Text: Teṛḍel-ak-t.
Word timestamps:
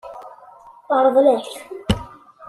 Teṛḍel-ak-t. 0.87 1.53